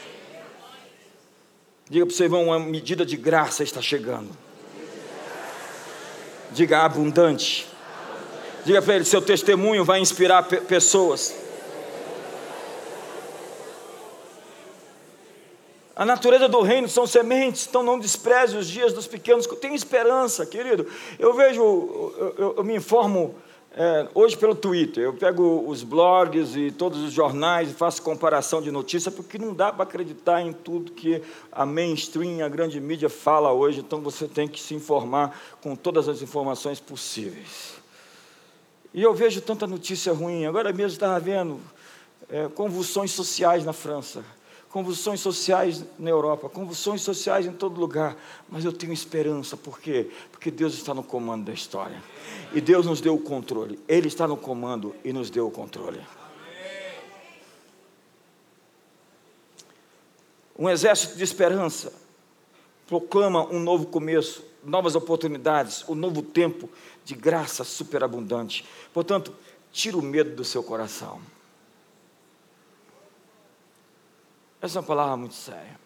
[1.89, 4.31] Diga para o seu irmão, uma medida de graça está chegando.
[6.51, 7.69] Diga abundante.
[8.65, 11.35] Diga para ele, seu testemunho vai inspirar pessoas.
[15.95, 19.47] A natureza do reino são sementes, então não despreze os dias dos pequenos.
[19.47, 20.87] Tenha esperança, querido.
[21.19, 23.37] Eu vejo, eu, eu, eu me informo
[23.79, 28.63] é, hoje pelo Twitter, eu pego os blogs e todos os jornais e faço comparação
[28.63, 33.11] de notícia, porque não dá para acreditar em tudo que a mainstream, a grande mídia
[33.11, 37.75] fala hoje, então você tem que se informar com todas as informações possíveis.
[38.95, 41.61] E eu vejo tanta notícia ruim, agora mesmo estava vendo
[42.31, 44.25] é, convulsões sociais na França,
[44.77, 48.15] convulsões sociais na Europa, convulsões sociais em todo lugar,
[48.47, 50.11] mas eu tenho esperança, por quê?
[50.31, 52.03] Porque Deus está no comando da história.
[52.53, 53.81] E Deus nos deu o controle.
[53.89, 55.99] Ele está no comando e nos deu o controle.
[60.59, 61.91] Um exército de esperança
[62.87, 66.69] proclama um novo começo, novas oportunidades, um novo tempo
[67.03, 68.63] de graça superabundante.
[68.93, 69.33] Portanto,
[69.73, 71.19] tira o medo do seu coração.
[74.67, 75.79] Essa é uma palavra muito séria.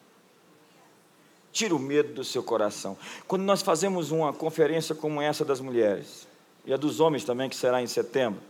[1.53, 2.97] Tira o medo do seu coração.
[3.29, 6.27] Quando nós fazemos uma conferência como essa das mulheres,
[6.65, 8.41] e a dos homens também, que será em setembro,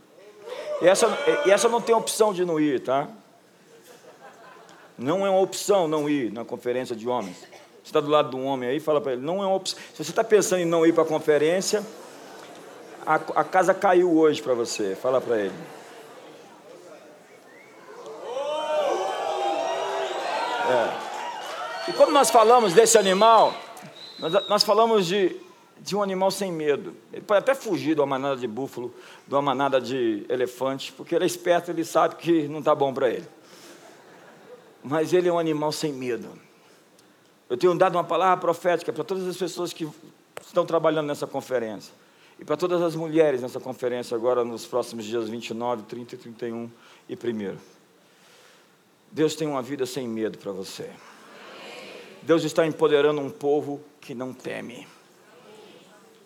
[0.81, 1.07] e essa,
[1.45, 3.09] e essa não tem opção de não ir, tá?
[4.97, 7.37] Não é uma opção não ir na conferência de homens.
[7.83, 9.77] Você está do lado de um homem aí, fala para ele, não é uma opção.
[9.93, 11.85] Se você está pensando em não ir para a conferência,
[13.05, 14.95] a, a casa caiu hoje para você.
[14.95, 15.81] Fala para ele.
[20.71, 21.80] É.
[21.91, 23.53] E quando nós falamos desse animal,
[24.17, 25.35] nós, nós falamos de,
[25.77, 26.95] de um animal sem medo.
[27.11, 28.95] Ele pode até fugir de uma manada de búfalo,
[29.27, 32.93] de uma manada de elefante, porque ele é esperto, ele sabe que não está bom
[32.93, 33.27] para ele.
[34.81, 36.29] Mas ele é um animal sem medo.
[37.49, 39.85] Eu tenho dado uma palavra profética para todas as pessoas que
[40.47, 41.93] estão trabalhando nessa conferência.
[42.39, 46.71] E para todas as mulheres nessa conferência agora nos próximos dias 29, 30, 31
[47.09, 47.57] e 1.
[49.11, 50.89] Deus tem uma vida sem medo para você.
[52.21, 54.87] Deus está empoderando um povo que não teme.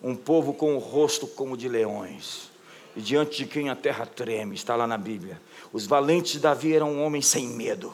[0.02, 2.50] Um povo com o rosto como de leões.
[2.94, 5.40] E diante de quem a terra treme, está lá na Bíblia.
[5.72, 7.92] Os valentes de Davi eram homens sem medo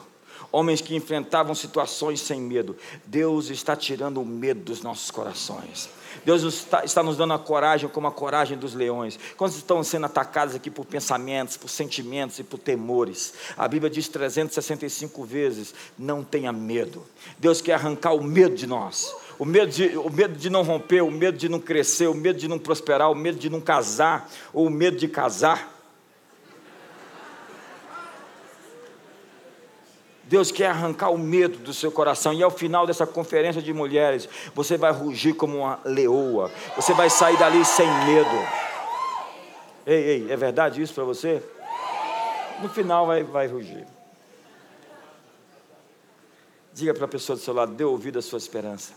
[0.53, 2.77] homens que enfrentavam situações sem medo.
[3.05, 5.89] Deus está tirando o medo dos nossos corações.
[6.25, 9.19] Deus está, está, nos dando a coragem como a coragem dos leões.
[9.37, 14.07] Quando estão sendo atacados aqui por pensamentos, por sentimentos e por temores, a Bíblia diz
[14.07, 17.05] 365 vezes: não tenha medo.
[17.37, 19.13] Deus quer arrancar o medo de nós.
[19.39, 22.39] O medo de, o medo de não romper, o medo de não crescer, o medo
[22.39, 25.73] de não prosperar, o medo de não casar, ou o medo de casar.
[30.33, 34.27] Deus quer arrancar o medo do seu coração, e ao final dessa conferência de mulheres,
[34.55, 38.47] você vai rugir como uma leoa, você vai sair dali sem medo.
[39.85, 41.39] Ei, ei, é verdade isso para você?
[42.63, 43.85] No final vai, vai rugir.
[46.73, 48.93] Diga para a pessoa do seu lado: dê ouvido à sua esperança.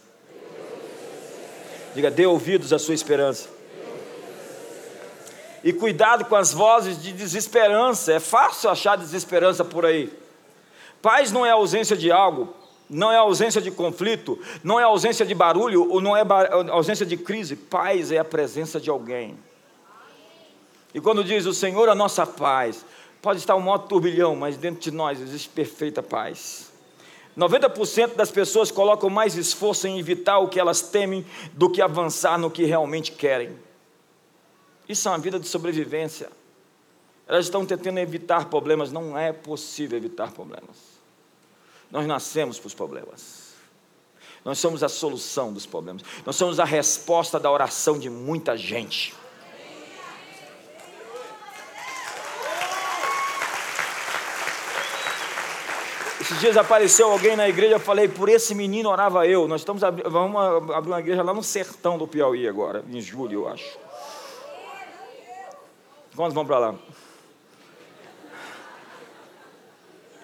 [1.94, 3.51] Diga, dê ouvidos à sua esperança.
[5.62, 8.14] E cuidado com as vozes de desesperança.
[8.14, 10.25] É fácil achar desesperança por aí.
[11.07, 12.53] Paz não é ausência de algo,
[12.90, 16.25] não é ausência de conflito, não é ausência de barulho ou não é
[16.69, 17.55] ausência de crise.
[17.55, 19.38] Paz é a presença de alguém.
[20.92, 22.85] E quando diz o Senhor a nossa paz,
[23.23, 26.73] pode estar um modo turbilhão, mas dentro de nós existe perfeita paz.
[27.38, 32.37] 90% das pessoas colocam mais esforço em evitar o que elas temem do que avançar
[32.37, 33.57] no que realmente querem.
[34.88, 36.31] Isso é uma vida de sobrevivência.
[37.29, 40.95] Elas estão tentando evitar problemas, não é possível evitar problemas.
[41.90, 43.46] Nós nascemos para os problemas.
[44.44, 46.03] Nós somos a solução dos problemas.
[46.25, 49.14] Nós somos a resposta da oração de muita gente.
[56.20, 59.46] Esses dias apareceu alguém na igreja, eu falei, por esse menino orava eu.
[59.46, 63.49] Nós estamos vamos abrir uma igreja lá no sertão do Piauí agora, em julho, eu
[63.49, 63.79] acho.
[66.16, 66.75] Quantos vão para lá?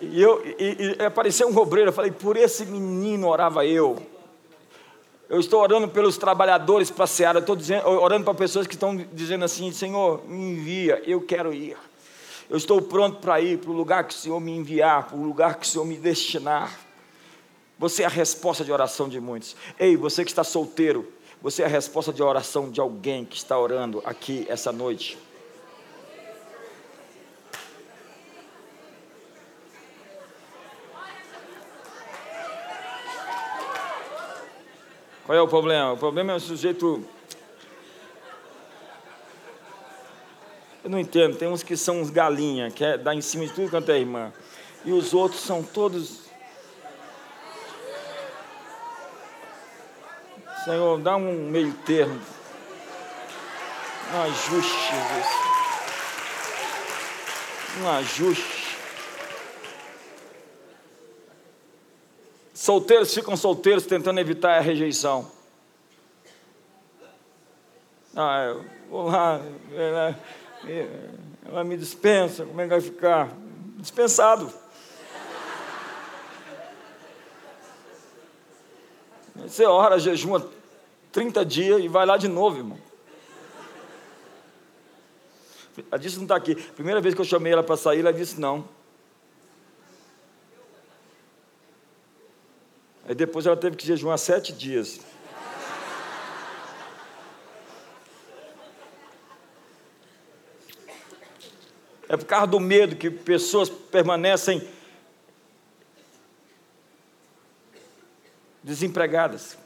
[0.02, 4.04] E, eu, e, e apareceu um obreiro, eu falei, por esse menino orava eu.
[5.28, 8.96] Eu estou orando pelos trabalhadores para a Seara, estou dizendo, orando para pessoas que estão
[8.96, 11.76] dizendo assim, Senhor, me envia, eu quero ir.
[12.50, 15.22] Eu estou pronto para ir para o lugar que o Senhor me enviar, para o
[15.22, 16.76] lugar que o Senhor me destinar.
[17.78, 19.56] Você é a resposta de oração de muitos.
[19.78, 21.10] Ei, você que está solteiro,
[21.40, 25.16] você é a resposta de oração de alguém que está orando aqui essa noite.
[35.32, 35.92] Qual é o problema?
[35.92, 37.02] O problema é o sujeito.
[40.84, 43.52] Eu não entendo, tem uns que são uns galinha, que é dar em cima de
[43.54, 44.30] tudo quanto é irmã.
[44.84, 46.26] E os outros são todos.
[50.66, 52.20] Senhor, dá um meio termo.
[54.12, 55.26] Um ajuste, Jesus.
[57.80, 58.61] Um ajuste.
[62.62, 65.28] Solteiros ficam solteiros tentando evitar a rejeição.
[68.14, 69.40] Ah, eu vou lá,
[69.74, 70.18] ela,
[71.44, 73.36] ela me dispensa, como é que vai ficar?
[73.78, 74.48] Dispensado.
[79.34, 80.48] Você ora, jejuma
[81.10, 82.78] 30 dias e vai lá de novo, irmão.
[85.90, 86.54] A disse não está aqui.
[86.54, 88.64] Primeira vez que eu chamei ela para sair, ela disse não.
[93.12, 94.98] Aí depois ela teve que jejuar sete dias.
[102.08, 104.66] É por causa do medo que pessoas permanecem
[108.62, 109.58] desempregadas.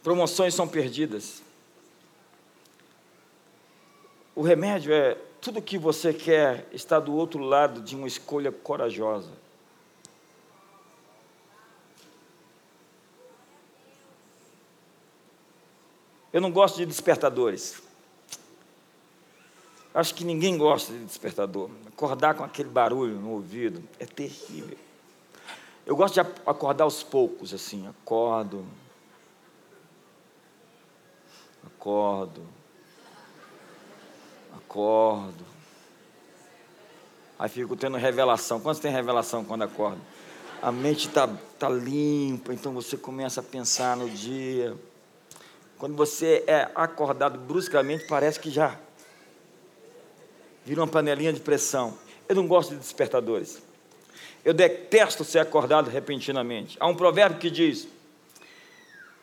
[0.00, 1.42] Promoções são perdidas.
[4.32, 9.42] O remédio é tudo que você quer está do outro lado de uma escolha corajosa.
[16.34, 17.80] Eu não gosto de despertadores.
[19.94, 21.70] Acho que ninguém gosta de despertador.
[21.86, 24.76] Acordar com aquele barulho no ouvido é terrível.
[25.86, 27.86] Eu gosto de acordar aos poucos, assim.
[27.86, 28.66] Acordo.
[31.64, 32.42] Acordo.
[34.56, 35.44] Acordo.
[37.38, 38.58] Aí fico tendo revelação.
[38.58, 40.00] Quantos tem revelação quando acorda?
[40.60, 41.28] A mente está
[41.60, 44.76] tá limpa, então você começa a pensar no dia.
[45.84, 48.80] Quando você é acordado bruscamente, parece que já
[50.64, 51.98] vira uma panelinha de pressão.
[52.26, 53.62] Eu não gosto de despertadores.
[54.42, 56.74] Eu detesto ser acordado repentinamente.
[56.80, 57.86] Há um provérbio que diz: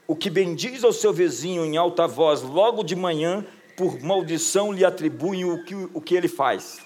[0.06, 3.44] O que bendiz ao seu vizinho em alta voz logo de manhã,
[3.76, 6.80] por maldição lhe atribuem o que, o que ele faz.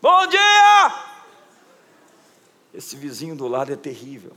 [0.00, 1.04] Bom dia!
[2.74, 4.32] Esse vizinho do lado é terrível.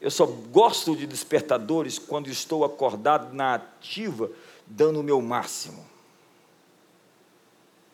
[0.00, 4.30] Eu só gosto de despertadores quando estou acordado na ativa
[4.66, 5.84] dando o meu máximo.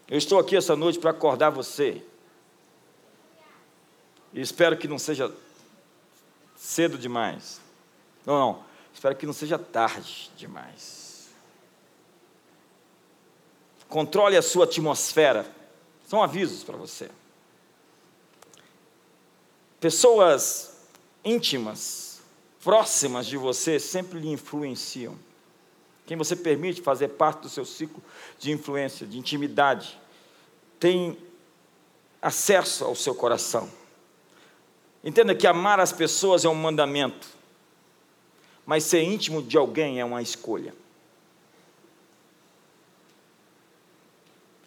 [0.08, 2.02] Eu estou aqui essa noite para acordar você.
[4.32, 5.32] E espero que não seja
[6.54, 7.60] cedo demais.
[8.24, 8.64] Não, não.
[8.94, 11.28] Espero que não seja tarde demais.
[13.88, 15.44] Controle a sua atmosfera.
[16.06, 17.10] São avisos para você.
[19.80, 20.75] Pessoas
[21.26, 22.22] íntimas,
[22.64, 25.14] próximas de você, sempre lhe influenciam
[26.06, 28.00] quem você permite fazer parte do seu ciclo
[28.38, 29.98] de influência, de intimidade,
[30.78, 31.18] tem
[32.22, 33.68] acesso ao seu coração.
[35.02, 37.26] Entenda que amar as pessoas é um mandamento,
[38.64, 40.72] mas ser íntimo de alguém é uma escolha.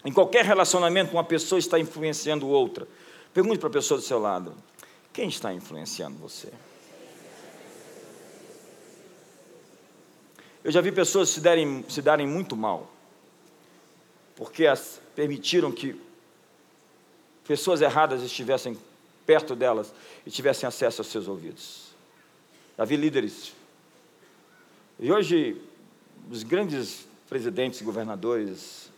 [0.04, 2.88] Em qualquer relacionamento, uma pessoa está influenciando outra.
[3.34, 4.56] Pergunte para a pessoa do seu lado:
[5.14, 6.52] quem está influenciando você?
[10.64, 12.92] Eu já vi pessoas se, derem, se darem muito mal,
[14.36, 16.00] porque as permitiram que
[17.46, 18.78] pessoas erradas estivessem
[19.26, 19.92] perto delas
[20.26, 21.88] e tivessem acesso aos seus ouvidos.
[22.78, 23.54] Já vi líderes.
[25.00, 25.62] E hoje,
[26.30, 28.90] os grandes presidentes, governadores,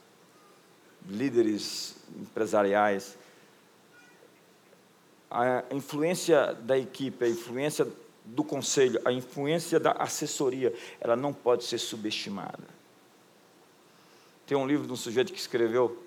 [1.08, 3.17] líderes empresariais,
[5.32, 7.88] a influência da equipe, a influência
[8.26, 12.60] do conselho, a influência da assessoria, ela não pode ser subestimada.
[14.46, 16.04] Tem um livro de um sujeito que escreveu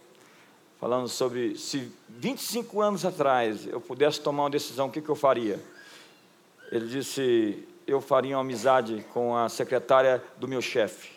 [0.78, 5.16] falando sobre se 25 anos atrás eu pudesse tomar uma decisão, o que, que eu
[5.16, 5.58] faria?
[6.70, 11.10] Ele disse: eu faria uma amizade com a secretária do meu chefe.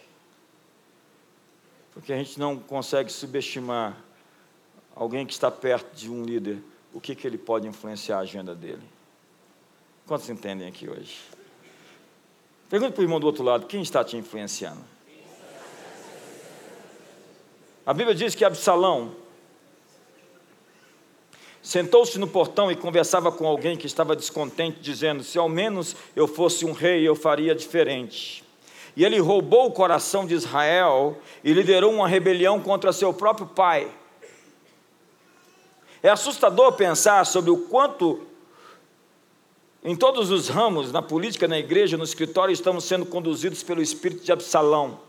[1.93, 3.97] Porque a gente não consegue subestimar
[4.95, 6.61] alguém que está perto de um líder,
[6.97, 8.81] o que, que ele pode influenciar a agenda dele.
[10.07, 11.19] Quantos entendem aqui hoje?
[12.71, 14.83] Pergunta para o irmão do outro lado: quem está te influenciando?
[17.85, 19.15] A Bíblia diz que Absalão
[21.61, 26.27] sentou-se no portão e conversava com alguém que estava descontente, dizendo: Se ao menos eu
[26.27, 28.43] fosse um rei, eu faria diferente.
[28.95, 33.87] E ele roubou o coração de Israel e liderou uma rebelião contra seu próprio pai.
[36.01, 38.27] É assustador pensar sobre o quanto
[39.83, 44.23] em todos os ramos, na política, na igreja, no escritório, estamos sendo conduzidos pelo espírito
[44.23, 44.99] de Absalão.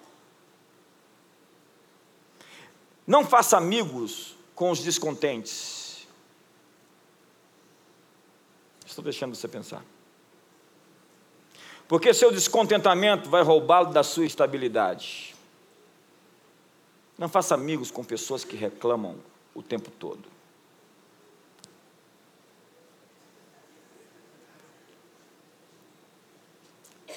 [3.07, 6.07] Não faça amigos com os descontentes.
[8.87, 9.83] Estou deixando você pensar.
[11.89, 15.35] Porque seu descontentamento vai roubá-lo da sua estabilidade.
[17.17, 19.17] Não faça amigos com pessoas que reclamam
[19.55, 20.38] o tempo todo.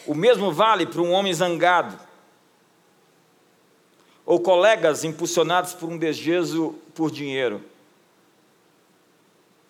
[0.06, 2.00] O mesmo vale para um homem zangado,
[4.26, 7.64] ou colegas impulsionados por um desejo por dinheiro.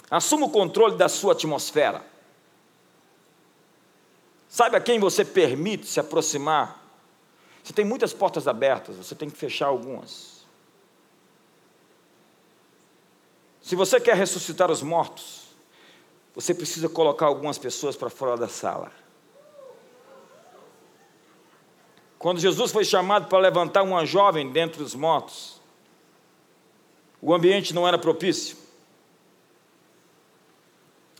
[0.10, 2.06] Assuma o controle da sua atmosfera.
[4.50, 6.82] Sabe a quem você permite se aproximar?
[7.64, 10.42] Você tem muitas portas abertas, você tem que fechar algumas.
[13.62, 15.44] Se você quer ressuscitar os mortos,
[16.36, 18.92] você precisa colocar algumas pessoas para fora da sala.
[22.22, 25.60] Quando Jesus foi chamado para levantar uma jovem dentre os mortos,
[27.20, 28.56] o ambiente não era propício.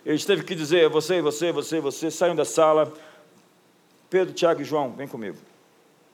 [0.06, 2.94] Ele teve que dizer: você, você, você, você, saiam da sala.
[4.12, 5.40] Pedro, Tiago e João, vem comigo.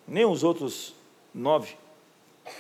[0.08, 0.96] Nem os outros
[1.34, 1.76] nove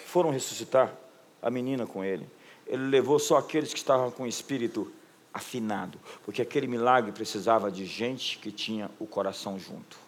[0.07, 0.93] foram ressuscitar
[1.41, 2.29] a menina com ele.
[2.65, 4.91] Ele levou só aqueles que estavam com o espírito
[5.33, 10.06] afinado, porque aquele milagre precisava de gente que tinha o coração junto.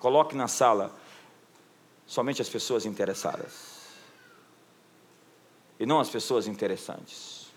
[0.00, 0.92] Coloque na sala
[2.06, 3.80] somente as pessoas interessadas
[5.78, 7.48] e não as pessoas interessantes.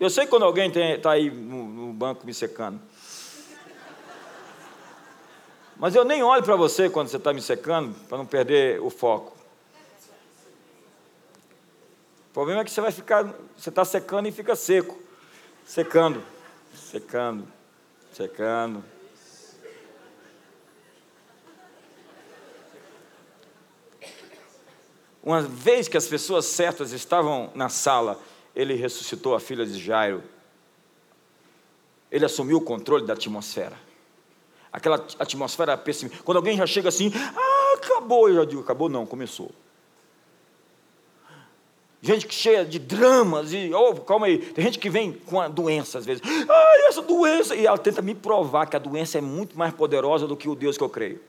[0.00, 2.80] Eu sei quando alguém está aí no, no banco me secando.
[5.76, 8.88] Mas eu nem olho para você quando você está me secando, para não perder o
[8.88, 9.41] foco.
[12.32, 13.24] O problema é que você vai ficar,
[13.54, 14.98] você está secando e fica seco.
[15.66, 16.22] Secando,
[16.74, 17.46] secando,
[18.10, 18.82] secando.
[25.22, 28.18] Uma vez que as pessoas certas estavam na sala,
[28.56, 30.22] ele ressuscitou a filha de Jairo.
[32.10, 33.76] Ele assumiu o controle da atmosfera.
[34.72, 36.22] Aquela atmosfera pessimista.
[36.24, 39.52] Quando alguém já chega assim, ah, acabou, eu já digo, acabou não, começou.
[42.04, 45.46] Gente que cheia de dramas, e, oh, calma aí, tem gente que vem com a
[45.46, 46.20] doença às vezes.
[46.48, 50.26] Ah, essa doença, e ela tenta me provar que a doença é muito mais poderosa
[50.26, 51.20] do que o Deus que eu creio.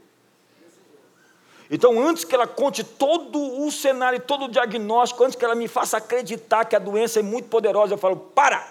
[1.69, 5.67] Então, antes que ela conte todo o cenário, todo o diagnóstico, antes que ela me
[5.67, 8.67] faça acreditar que a doença é muito poderosa, eu falo: para!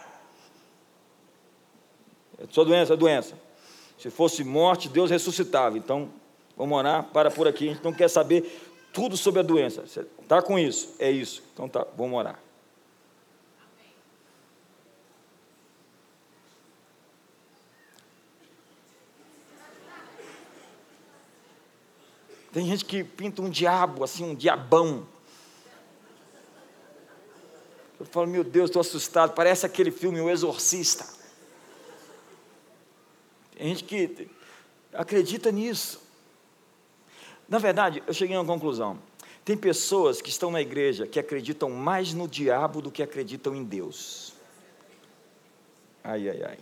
[2.36, 3.38] É sua doença, é doença.
[3.96, 5.78] Se fosse morte, Deus ressuscitava.
[5.78, 6.10] Então,
[6.56, 7.68] vamos orar, para por aqui.
[7.68, 9.86] A gente não quer saber tudo sobre a doença.
[9.86, 10.94] Você está com isso?
[10.98, 11.42] É isso.
[11.52, 12.38] Então tá, vamos orar.
[22.52, 25.06] Tem gente que pinta um diabo, assim, um diabão.
[27.98, 29.32] Eu falo, meu Deus, estou assustado.
[29.32, 31.06] Parece aquele filme O Exorcista.
[33.56, 34.28] Tem gente que
[34.92, 36.01] acredita nisso.
[37.48, 38.98] Na verdade, eu cheguei a uma conclusão.
[39.44, 43.64] Tem pessoas que estão na igreja que acreditam mais no diabo do que acreditam em
[43.64, 44.32] Deus.
[46.04, 46.58] Ai, ai, ai.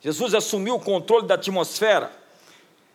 [0.00, 2.12] Jesus assumiu o controle da atmosfera,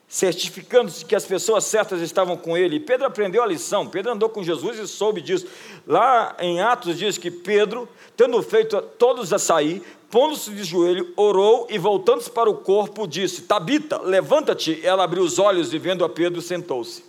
[0.08, 2.80] certificando-se que as pessoas certas estavam com ele.
[2.80, 3.88] Pedro aprendeu a lição.
[3.88, 5.48] Pedro andou com Jesus e soube disso.
[5.88, 9.82] Lá em Atos diz que Pedro, tendo feito todos a sair,
[10.12, 14.86] pondo-se de joelho, orou e voltando-se para o corpo, disse: Tabita, levanta-te.
[14.86, 17.04] Ela abriu os olhos e vendo a Pedro, sentou-se.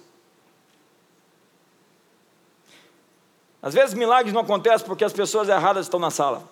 [3.60, 6.46] Às vezes milagres não acontecem porque as pessoas erradas estão na sala.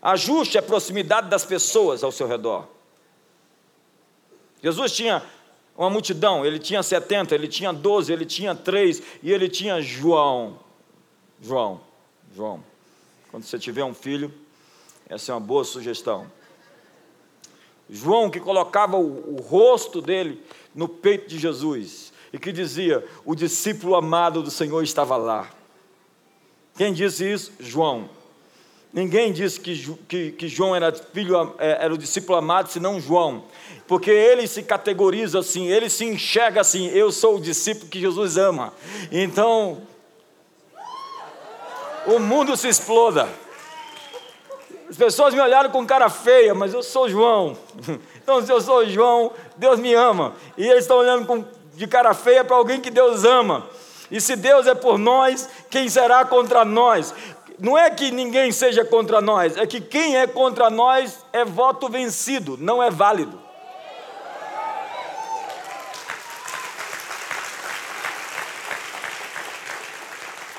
[0.00, 2.66] Ajuste a proximidade das pessoas ao seu redor.
[4.62, 5.22] Jesus tinha
[5.76, 10.58] uma multidão, ele tinha 70, ele tinha 12, ele tinha 3 e ele tinha João.
[11.40, 11.80] João,
[12.34, 12.64] João.
[13.30, 14.32] Quando você tiver um filho,
[15.08, 16.30] essa é uma boa sugestão.
[17.88, 20.42] João que colocava o, o rosto dele
[20.74, 25.50] no peito de Jesus e que dizia: O discípulo amado do Senhor estava lá.
[26.76, 27.52] Quem disse isso?
[27.58, 28.10] João.
[28.92, 33.44] Ninguém disse que, que, que, João era filho, é, era o discípulo amado, senão João.
[33.86, 38.36] Porque ele se categoriza assim, ele se enxerga assim, eu sou o discípulo que Jesus
[38.36, 38.72] ama.
[39.12, 39.82] Então,
[42.06, 43.28] o mundo se exploda.
[44.88, 47.56] As pessoas me olharam com cara feia, mas eu sou João.
[48.28, 50.34] Então, se eu sou João, Deus me ama.
[50.54, 51.42] E eles estão olhando com,
[51.74, 53.66] de cara feia para alguém que Deus ama.
[54.10, 57.14] E se Deus é por nós, quem será contra nós?
[57.58, 61.88] Não é que ninguém seja contra nós, é que quem é contra nós é voto
[61.88, 63.48] vencido, não é válido.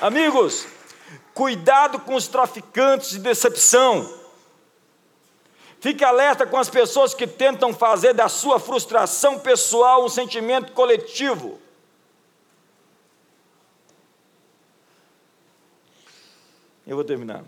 [0.00, 0.66] Amigos,
[1.34, 4.18] cuidado com os traficantes de decepção.
[5.78, 11.58] Fique alerta com as pessoas que tentam fazer da sua frustração pessoal um sentimento coletivo.
[16.90, 17.44] Eu vou terminar.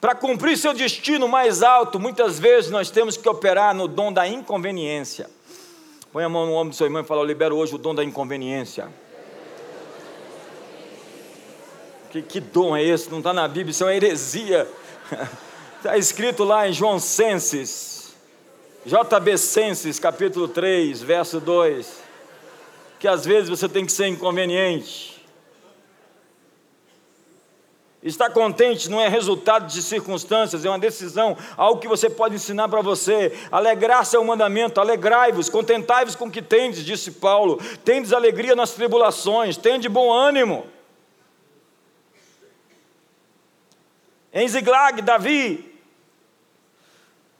[0.00, 4.26] Para cumprir seu destino mais alto, muitas vezes nós temos que operar no dom da
[4.26, 5.28] inconveniência.
[6.10, 7.94] Põe a mão no ombro do seu irmão e fala: Eu libero hoje o dom
[7.94, 8.88] da inconveniência.
[12.10, 13.10] Que, que dom é esse?
[13.10, 14.66] Não está na Bíblia, isso é uma heresia.
[15.76, 18.16] Está escrito lá em João Senses,
[18.86, 22.00] JB Senses, capítulo 3, verso 2,
[22.98, 25.17] que às vezes você tem que ser inconveniente.
[28.02, 32.68] Estar contente não é resultado de circunstâncias, é uma decisão, algo que você pode ensinar
[32.68, 33.36] para você.
[33.50, 37.60] Alegrar-se é um mandamento, alegrai-vos, contentai-vos com o que tendes, disse Paulo.
[37.84, 40.64] Tendes alegria nas tribulações, tende bom ânimo.
[44.32, 45.76] Em Ziglag, Davi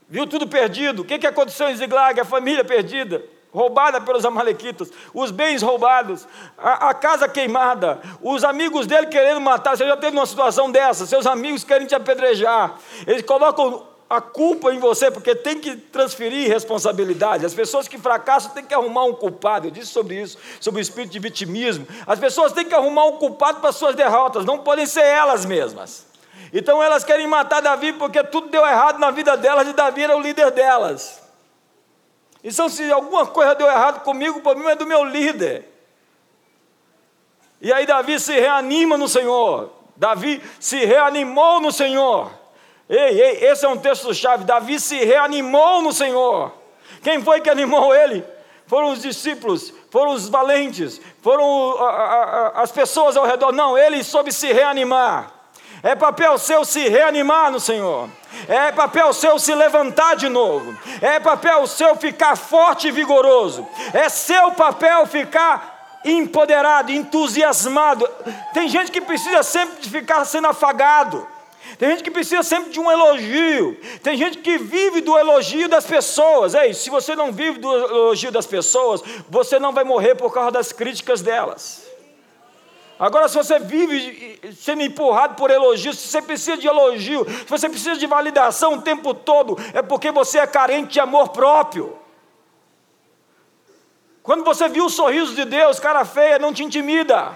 [0.08, 1.02] viu tudo perdido.
[1.02, 2.18] O que aconteceu em Ziglag?
[2.18, 6.26] A família perdida roubada pelos amalequitas, os bens roubados,
[6.56, 9.76] a, a, casa queimada, os amigos dele querendo matar.
[9.76, 11.06] Você já teve uma situação dessa?
[11.06, 16.48] Seus amigos querem te apedrejar, eles colocam a culpa em você, porque tem que transferir
[16.48, 17.44] responsabilidade.
[17.44, 19.66] As pessoas que fracassam têm que arrumar um culpado.
[19.66, 21.86] Eu disse sobre isso, sobre o espírito de vitimismo.
[22.06, 26.06] As pessoas têm que arrumar um culpado para suas derrotas, não podem ser elas mesmas.
[26.52, 30.16] Então elas querem matar Davi porque tudo deu errado na vida delas e Davi era
[30.16, 31.27] o líder delas.
[32.42, 35.68] Então, se alguma coisa deu errado comigo, o problema é do meu líder.
[37.60, 39.70] E aí Davi se reanima no Senhor.
[39.96, 42.30] Davi se reanimou no Senhor.
[42.88, 44.44] Ei, ei, esse é um texto-chave.
[44.44, 46.52] Davi se reanimou no Senhor.
[47.02, 48.24] Quem foi que animou ele?
[48.66, 51.74] Foram os discípulos, foram os valentes, foram
[52.54, 53.50] as pessoas ao redor.
[53.50, 55.37] Não, ele soube se reanimar.
[55.82, 58.08] É papel seu se reanimar no Senhor.
[58.48, 60.76] É papel seu se levantar de novo.
[61.00, 63.66] É papel seu ficar forte e vigoroso.
[63.92, 68.08] É seu papel ficar empoderado, entusiasmado.
[68.52, 71.26] Tem gente que precisa sempre de ficar sendo afagado.
[71.78, 73.78] Tem gente que precisa sempre de um elogio.
[74.02, 76.54] Tem gente que vive do elogio das pessoas.
[76.54, 80.50] Ei, se você não vive do elogio das pessoas, você não vai morrer por causa
[80.50, 81.87] das críticas delas.
[82.98, 87.68] Agora, se você vive sendo empurrado por elogios, se você precisa de elogio, se você
[87.68, 91.96] precisa de validação o tempo todo, é porque você é carente de amor próprio.
[94.22, 97.32] Quando você viu o sorriso de Deus, cara feia, não te intimida.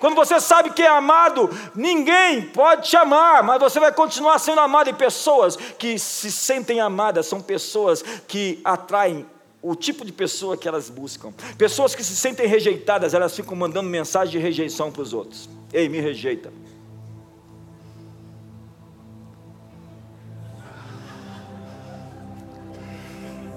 [0.00, 4.60] Quando você sabe que é amado, ninguém pode te amar, mas você vai continuar sendo
[4.60, 4.88] amado.
[4.88, 9.26] E pessoas que se sentem amadas são pessoas que atraem
[9.66, 11.32] o tipo de pessoa que elas buscam.
[11.56, 15.48] Pessoas que se sentem rejeitadas, elas ficam mandando mensagem de rejeição para os outros.
[15.72, 16.52] Ei, me rejeita.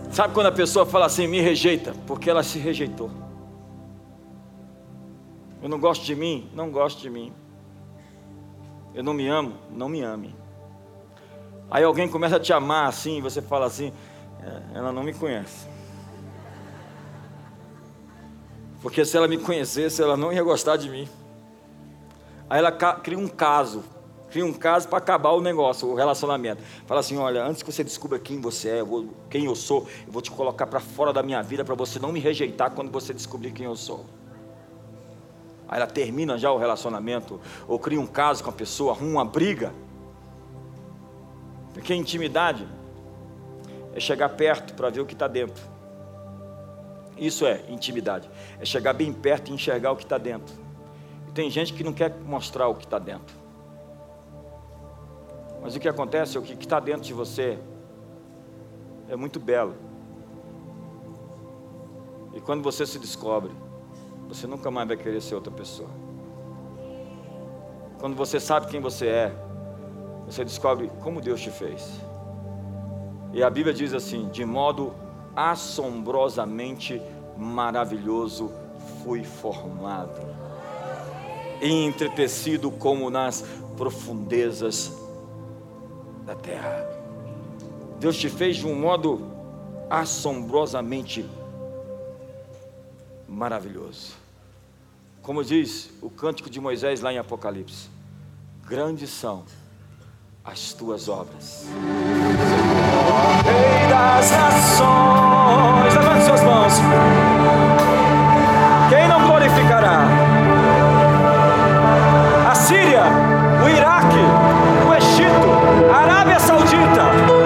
[0.09, 1.93] Sabe quando a pessoa fala assim, me rejeita?
[2.07, 3.11] Porque ela se rejeitou.
[5.61, 6.49] Eu não gosto de mim?
[6.53, 7.33] Não gosto de mim.
[8.95, 9.55] Eu não me amo?
[9.69, 10.33] Não me ame.
[11.69, 13.91] Aí alguém começa a te amar assim, e você fala assim,
[14.41, 15.75] é, ela não me conhece.
[18.81, 21.07] Porque se ela me conhecesse, ela não ia gostar de mim.
[22.49, 23.83] Aí ela cria um caso,
[24.29, 26.61] cria um caso para acabar o negócio, o relacionamento.
[26.85, 28.83] Fala assim: olha, antes que você descubra quem você é,
[29.29, 32.11] quem eu sou, eu vou te colocar para fora da minha vida para você não
[32.11, 34.05] me rejeitar quando você descobrir quem eu sou.
[35.67, 39.25] Aí ela termina já o relacionamento, ou cria um caso com a pessoa, arruma uma
[39.25, 39.73] briga.
[41.73, 42.65] Porque intimidade
[43.93, 45.76] é chegar perto para ver o que está dentro.
[47.17, 48.29] Isso é intimidade.
[48.59, 50.53] É chegar bem perto e enxergar o que está dentro.
[51.27, 53.35] E tem gente que não quer mostrar o que está dentro.
[55.61, 57.57] Mas o que acontece é o que está dentro de você
[59.09, 59.75] é muito belo.
[62.33, 63.51] E quando você se descobre,
[64.27, 65.89] você nunca mais vai querer ser outra pessoa.
[67.99, 69.35] Quando você sabe quem você é,
[70.25, 71.99] você descobre como Deus te fez.
[73.33, 74.93] E a Bíblia diz assim: de modo
[75.37, 76.99] assombrosamente
[77.37, 78.51] maravilhoso
[79.03, 80.19] fui formado,
[81.61, 83.45] entretecido como nas
[83.77, 84.91] profundezas
[86.25, 86.83] da terra.
[87.99, 89.27] Deus te fez de um modo
[89.87, 91.23] assombrosamente
[93.27, 94.13] maravilhoso.
[95.21, 97.89] Como diz o cântico de Moisés lá em Apocalipse:
[98.65, 99.43] grandes são
[100.43, 101.67] as tuas obras.
[103.45, 106.81] Rei das nações, levante suas mãos.
[108.89, 110.01] Quem não glorificará?
[112.49, 113.03] A Síria,
[113.63, 114.23] o Iraque,
[114.87, 117.36] o Egito, a Arábia Saudita.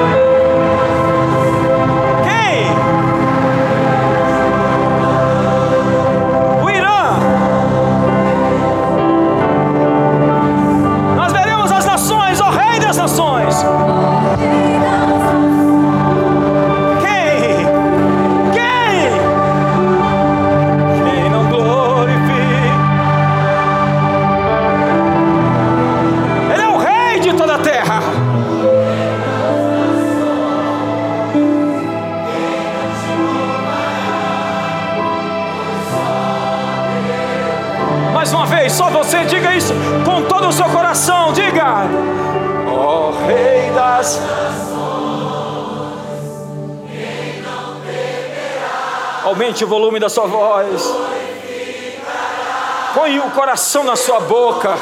[49.63, 50.83] O volume da sua voz.
[52.93, 54.75] Põe o coração na sua boca.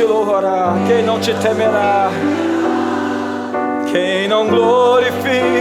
[0.00, 0.74] te louvará?
[0.86, 2.10] Quem não te temerá?
[3.92, 5.59] Quem não glorificará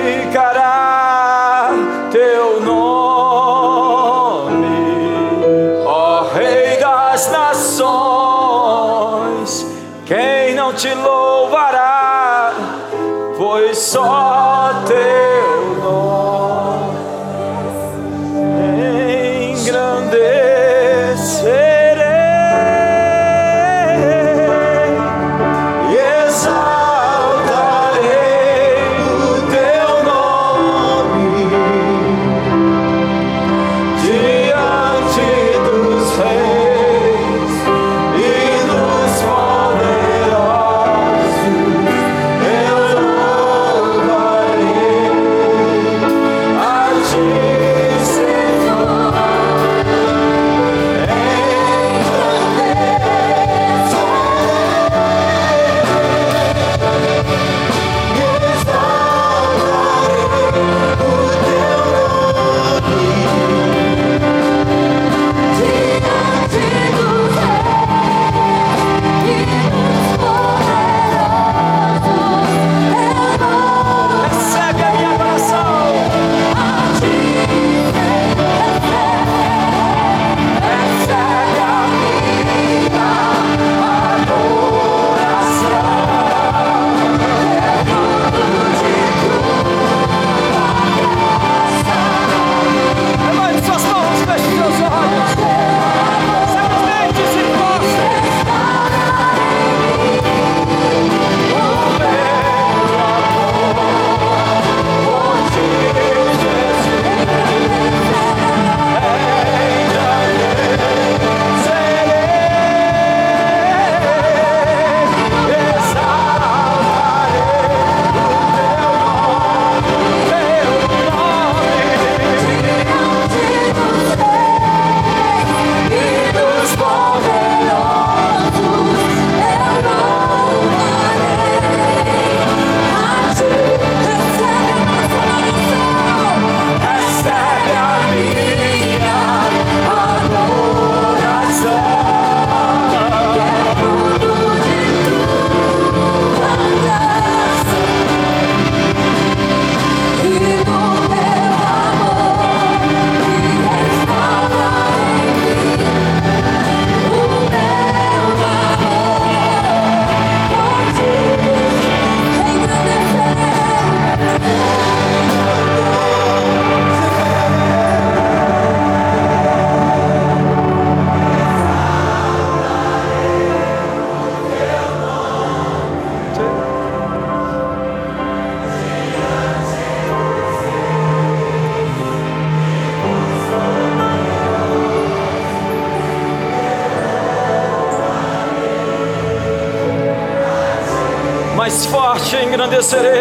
[192.79, 193.18] engrandecerei.